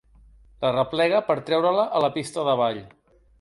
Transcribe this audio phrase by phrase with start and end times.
[0.63, 2.83] L'arreplega per treure-la a la pista de ball.